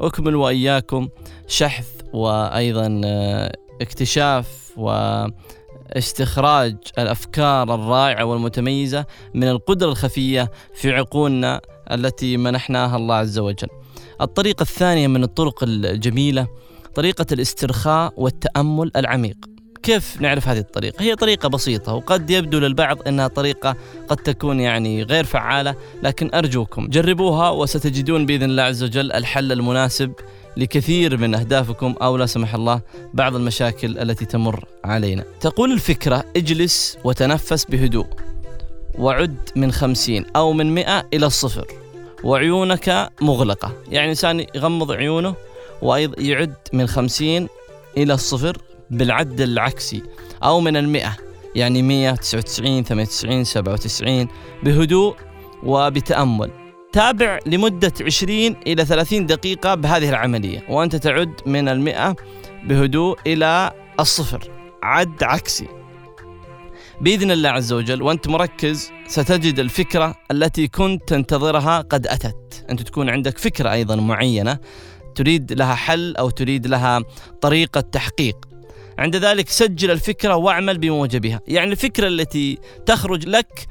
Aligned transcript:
أكمل 0.00 0.36
وإياكم 0.36 1.08
شحذ 1.46 1.84
وأيضا 2.12 3.00
آه، 3.04 3.52
اكتشاف 3.80 4.72
واستخراج 5.96 6.76
الأفكار 6.98 7.74
الرائعة 7.74 8.24
والمتميزة 8.24 9.04
من 9.34 9.48
القدرة 9.48 9.88
الخفية 9.88 10.50
في 10.74 10.92
عقولنا 10.92 11.60
التي 11.90 12.36
منحناها 12.36 12.96
الله 12.96 13.14
عز 13.14 13.38
وجل. 13.38 13.68
الطريقة 14.20 14.62
الثانية 14.62 15.08
من 15.08 15.22
الطرق 15.22 15.64
الجميلة 15.64 16.48
طريقة 16.94 17.26
الاسترخاء 17.32 18.12
والتأمل 18.16 18.90
العميق. 18.96 19.36
كيف 19.82 20.20
نعرف 20.20 20.48
هذه 20.48 20.58
الطريقة؟ 20.58 21.02
هي 21.02 21.16
طريقة 21.16 21.48
بسيطة 21.48 21.94
وقد 21.94 22.30
يبدو 22.30 22.58
للبعض 22.58 23.08
أنها 23.08 23.28
طريقة 23.28 23.76
قد 24.08 24.16
تكون 24.16 24.60
يعني 24.60 25.02
غير 25.02 25.24
فعالة 25.24 25.74
لكن 26.02 26.30
أرجوكم 26.34 26.88
جربوها 26.88 27.50
وستجدون 27.50 28.26
بإذن 28.26 28.50
الله 28.50 28.62
عز 28.62 28.82
وجل 28.82 29.12
الحل 29.12 29.52
المناسب 29.52 30.12
لكثير 30.56 31.16
من 31.16 31.34
أهدافكم 31.34 31.94
أو 32.02 32.16
لا 32.16 32.26
سمح 32.26 32.54
الله 32.54 32.80
بعض 33.14 33.36
المشاكل 33.36 33.98
التي 33.98 34.24
تمر 34.24 34.64
علينا. 34.84 35.24
تقول 35.40 35.72
الفكرة 35.72 36.24
اجلس 36.36 36.98
وتنفس 37.04 37.64
بهدوء. 37.64 38.06
وعد 38.98 39.36
من 39.56 39.72
خمسين 39.72 40.26
أو 40.36 40.52
من 40.52 40.74
مئة 40.74 41.06
إلى 41.14 41.26
الصفر 41.26 41.66
وعيونك 42.24 43.10
مغلقة. 43.20 43.72
يعني 43.88 44.10
إنسان 44.10 44.46
يغمض 44.54 44.92
عيونه 44.92 45.34
وأيضا 45.82 46.22
يعد 46.22 46.54
من 46.72 46.86
خمسين 46.86 47.48
إلى 47.96 48.14
الصفر 48.14 48.56
بالعد 48.90 49.40
العكسي 49.40 50.02
أو 50.42 50.60
من 50.60 50.76
المئة 50.76 51.16
يعني 51.54 51.82
100 51.82 52.14
99 52.14 52.84
98 52.84 53.44
97 53.44 54.28
بهدوء 54.62 55.16
وبتأمل. 55.62 56.50
تابع 56.92 57.38
لمدة 57.46 57.92
20 58.00 58.56
إلى 58.66 58.84
30 58.84 59.26
دقيقة 59.26 59.74
بهذه 59.74 60.08
العملية 60.08 60.64
وأنت 60.68 60.96
تعد 60.96 61.34
من 61.46 61.68
المئة 61.68 62.16
بهدوء 62.64 63.18
إلى 63.26 63.72
الصفر. 64.00 64.50
عد 64.82 65.22
عكسي. 65.22 65.66
بإذن 67.00 67.30
الله 67.30 67.48
عز 67.48 67.72
وجل 67.72 68.02
وأنت 68.02 68.28
مركز 68.28 68.90
ستجد 69.06 69.58
الفكرة 69.58 70.14
التي 70.30 70.68
كنت 70.68 71.08
تنتظرها 71.08 71.80
قد 71.80 72.06
أتت. 72.06 72.66
أنت 72.70 72.82
تكون 72.82 73.10
عندك 73.10 73.38
فكرة 73.38 73.72
أيضا 73.72 73.96
معينة 73.96 74.58
تريد 75.14 75.52
لها 75.52 75.74
حل 75.74 76.16
أو 76.16 76.30
تريد 76.30 76.66
لها 76.66 77.00
طريقة 77.40 77.80
تحقيق. 77.80 78.49
عند 79.00 79.16
ذلك 79.16 79.48
سجل 79.48 79.90
الفكرة 79.90 80.36
واعمل 80.36 80.78
بموجبها 80.78 81.40
يعني 81.48 81.70
الفكرة 81.70 82.08
التي 82.08 82.58
تخرج 82.86 83.28
لك 83.28 83.66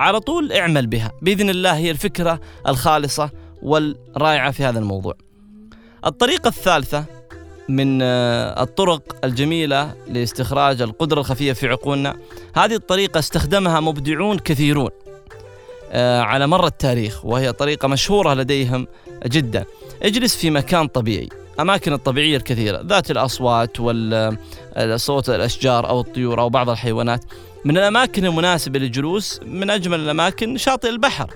على 0.00 0.20
طول 0.20 0.52
اعمل 0.52 0.86
بها. 0.86 1.12
بإذن 1.22 1.50
الله 1.50 1.76
هي 1.76 1.90
الفكرة 1.90 2.40
الخالصة 2.68 3.30
والرائعة 3.62 4.50
في 4.50 4.64
هذا 4.64 4.78
الموضوع. 4.78 5.14
الطريقة 6.06 6.48
الثالثة 6.48 7.04
من 7.68 7.98
آه، 8.02 8.62
الطرق 8.62 9.16
الجميلة 9.24 9.94
لاستخراج 10.08 10.82
القدرة 10.82 11.20
الخفية 11.20 11.52
في 11.52 11.68
عقولنا 11.68 12.16
هذه 12.56 12.74
الطريقة 12.74 13.18
استخدمها 13.18 13.80
مبدعون 13.80 14.38
كثيرون 14.38 14.90
آه، 15.92 16.20
على 16.20 16.46
مر 16.46 16.66
التاريخ 16.66 17.24
وهي 17.24 17.52
طريقة 17.52 17.88
مشهورة 17.88 18.34
لديهم 18.34 18.86
جدا. 19.26 19.64
اجلس 20.02 20.36
في 20.36 20.50
مكان 20.50 20.86
طبيعي. 20.86 21.28
أماكن 21.60 21.92
الطبيعية 21.92 22.36
الكثيرة 22.36 22.82
ذات 22.86 23.10
الأصوات 23.10 23.80
والصوت 23.80 25.30
الأشجار 25.30 25.88
أو 25.88 26.00
الطيور 26.00 26.40
أو 26.40 26.48
بعض 26.48 26.70
الحيوانات. 26.70 27.24
من 27.64 27.78
الأماكن 27.78 28.24
المناسبة 28.24 28.78
للجلوس 28.78 29.40
من 29.46 29.70
أجمل 29.70 30.00
الأماكن 30.00 30.56
شاطئ 30.56 30.88
البحر. 30.88 31.30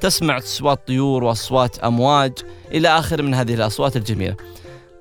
تسمع 0.00 0.38
أصوات 0.38 0.86
طيور 0.86 1.24
وأصوات 1.24 1.78
أمواج 1.78 2.32
إلى 2.72 2.88
آخر 2.88 3.22
من 3.22 3.34
هذه 3.34 3.54
الأصوات 3.54 3.96
الجميلة. 3.96 4.36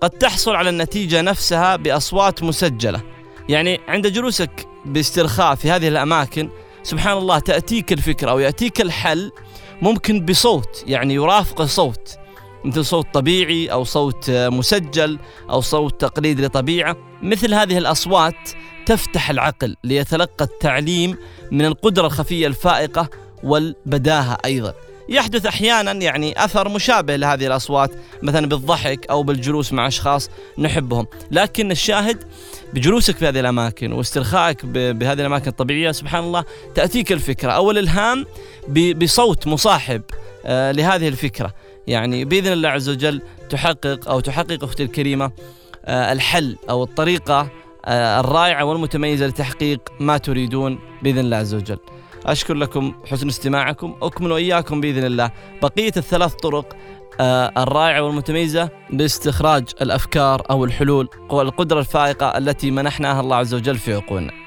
قد 0.00 0.10
تحصل 0.10 0.54
على 0.54 0.70
النتيجة 0.70 1.20
نفسها 1.20 1.76
بأصوات 1.76 2.42
مسجلة. 2.42 3.00
يعني 3.48 3.80
عند 3.88 4.06
جلوسك 4.06 4.66
باسترخاء 4.84 5.54
في 5.54 5.70
هذه 5.70 5.88
الأماكن 5.88 6.50
سبحان 6.82 7.18
الله 7.18 7.38
تأتيك 7.38 7.92
الفكرة 7.92 8.30
أو 8.30 8.38
يأتيك 8.38 8.80
الحل 8.80 9.32
ممكن 9.82 10.24
بصوت 10.24 10.84
يعني 10.86 11.14
يرافق 11.14 11.62
صوت. 11.62 12.18
مثل 12.64 12.84
صوت 12.84 13.06
طبيعي 13.14 13.72
أو 13.72 13.84
صوت 13.84 14.30
مسجل 14.30 15.18
أو 15.50 15.60
صوت 15.60 16.00
تقليد 16.00 16.40
لطبيعة. 16.40 16.96
مثل 17.22 17.54
هذه 17.54 17.78
الأصوات 17.78 18.50
تفتح 18.86 19.30
العقل 19.30 19.76
ليتلقى 19.84 20.44
التعليم 20.44 21.16
من 21.50 21.64
القدرة 21.64 22.06
الخفية 22.06 22.46
الفائقة 22.46 23.08
والبداهة 23.42 24.38
أيضا. 24.44 24.74
يحدث 25.08 25.46
أحيانا 25.46 25.92
يعني 25.92 26.44
أثر 26.44 26.68
مشابه 26.68 27.16
لهذه 27.16 27.46
الأصوات 27.46 27.90
مثلا 28.22 28.46
بالضحك 28.46 29.06
أو 29.10 29.22
بالجلوس 29.22 29.72
مع 29.72 29.86
أشخاص 29.86 30.30
نحبهم. 30.58 31.06
لكن 31.30 31.70
الشاهد 31.70 32.24
بجلوسك 32.74 33.16
في 33.16 33.28
هذه 33.28 33.40
الأماكن 33.40 33.92
واسترخائك 33.92 34.66
بهذه 34.66 35.20
الأماكن 35.20 35.50
الطبيعية 35.50 35.92
سبحان 35.92 36.24
الله 36.24 36.44
تأتيك 36.74 37.12
الفكرة. 37.12 37.52
أو 37.52 37.70
الإلهام 37.70 38.26
بصوت 38.96 39.46
مصاحب 39.46 40.02
آه، 40.44 40.72
لهذه 40.72 41.08
الفكرة. 41.08 41.54
يعني 41.86 42.24
بإذن 42.24 42.52
الله 42.52 42.68
عز 42.68 42.88
وجل 42.88 43.22
تحقق 43.50 44.08
أو 44.08 44.20
تحقق 44.20 44.64
أختي 44.64 44.82
الكريمة 44.82 45.30
آه، 45.84 46.12
الحل 46.12 46.56
أو 46.70 46.82
الطريقة 46.82 47.48
آه، 47.84 48.20
الرائعة 48.20 48.64
والمتميزة 48.64 49.26
لتحقيق 49.26 49.80
ما 50.00 50.18
تريدون 50.18 50.78
بإذن 51.02 51.18
الله 51.18 51.36
عز 51.36 51.54
وجل. 51.54 51.78
أشكر 52.26 52.54
لكم 52.54 52.94
حسن 53.06 53.28
استماعكم 53.28 53.96
أكمل 54.02 54.32
وإياكم 54.32 54.80
بإذن 54.80 55.04
الله 55.04 55.30
بقية 55.62 55.92
الثلاث 55.96 56.34
طرق 56.34 56.76
آه، 57.20 57.52
الرائعة 57.56 58.02
والمتميزة 58.02 58.70
لاستخراج 58.90 59.64
الأفكار 59.82 60.42
أو 60.50 60.64
الحلول 60.64 61.08
والقدرة 61.30 61.80
الفائقة 61.80 62.38
التي 62.38 62.70
منحناها 62.70 63.20
الله 63.20 63.36
عز 63.36 63.54
وجل 63.54 63.78
في 63.78 63.94
عقولنا. 63.94 64.41